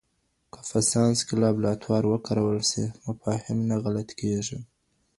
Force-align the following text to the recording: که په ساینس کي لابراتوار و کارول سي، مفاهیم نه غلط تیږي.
که 0.53 0.59
په 0.69 0.79
ساینس 0.91 1.19
کي 1.27 1.33
لابراتوار 1.41 2.03
و 2.07 2.13
کارول 2.27 2.59
سي، 2.71 2.83
مفاهیم 3.05 3.59
نه 3.69 3.75
غلط 3.83 4.09
تیږي. 4.19 4.59